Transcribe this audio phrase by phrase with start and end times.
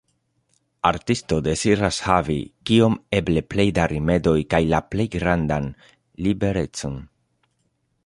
[0.89, 2.39] Artisto deziras havi
[2.71, 5.73] kiom eble plej da rimedoj kaj la plej grandan
[6.27, 7.03] liberecon.